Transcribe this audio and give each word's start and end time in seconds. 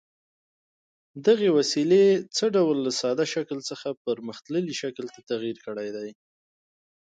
دغې 1.27 1.49
وسیلې 1.57 2.05
څه 2.35 2.45
ډول 2.55 2.77
له 2.85 2.91
ساده 3.01 3.25
شکل 3.33 3.57
څخه 3.69 3.87
پرمختللي 4.05 4.73
شکل 4.81 5.05
ته 5.13 5.19
تغیر 5.31 5.57
کړی 5.67 5.89
دی؟ 5.95 6.09